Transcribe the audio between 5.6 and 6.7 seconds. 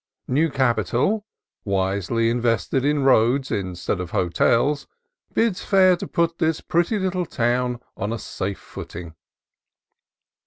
fair to put this